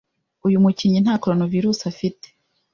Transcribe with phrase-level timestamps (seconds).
[0.45, 2.27] uyu mukinnyi nta Coronavirus afite,